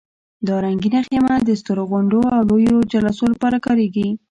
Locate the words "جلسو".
2.93-3.25